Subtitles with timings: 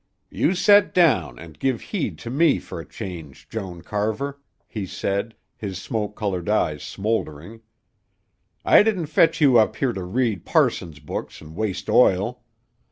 [0.31, 5.35] "You set down an' give heed to me fer a change, Joan Carver," he said,
[5.55, 7.61] his smoke colored eyes smouldering.
[8.65, 12.41] "I didn't fetch you up here to read parsons' books an' waste oil.